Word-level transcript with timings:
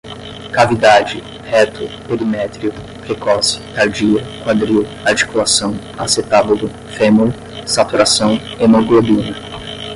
cavidade, 0.51 1.21
reto, 1.43 1.87
perimétrio, 2.07 2.73
precoce, 3.05 3.59
tardia, 3.75 4.25
quadril, 4.43 4.83
articulação, 5.05 5.75
acetábulo, 5.95 6.69
fêmur, 6.97 7.31
saturação, 7.67 8.35
hemoglobina 8.59 9.35